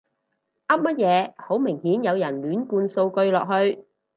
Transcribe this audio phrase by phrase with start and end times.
[0.67, 3.85] 噏乜嘢，好明顯有人亂灌數據落去